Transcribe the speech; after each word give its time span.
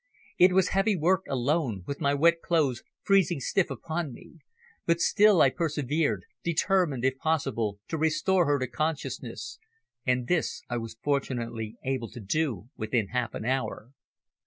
It 0.39 0.53
was 0.53 0.69
heavy 0.69 0.95
work 0.95 1.25
alone, 1.29 1.83
with 1.85 2.01
my 2.01 2.15
wet 2.15 2.41
clothes 2.41 2.81
freezing 3.03 3.39
stiff 3.39 3.69
upon 3.69 4.11
me, 4.11 4.37
but 4.87 4.99
still 4.99 5.43
I 5.43 5.51
persevered, 5.51 6.23
determined, 6.43 7.05
if 7.05 7.19
possible, 7.19 7.77
to 7.87 7.99
restore 7.99 8.47
her 8.47 8.57
to 8.57 8.67
consciousness, 8.67 9.59
and 10.03 10.25
this 10.27 10.63
I 10.67 10.77
was 10.77 10.97
fortunately 11.03 11.75
able 11.83 12.09
to 12.09 12.19
do 12.19 12.69
within 12.75 13.09
half 13.09 13.35
an 13.35 13.45
hour. 13.45 13.91